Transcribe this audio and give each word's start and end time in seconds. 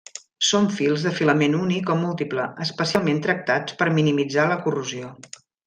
Són 0.45 0.63
fils 0.77 1.03
de 1.07 1.11
filament 1.17 1.57
únic 1.57 1.91
o 1.95 1.97
múltiple, 1.99 2.47
especialment 2.67 3.21
tractats 3.29 3.79
per 3.83 3.91
minimitzar 4.01 4.51
la 4.55 4.59
corrosió. 4.67 5.15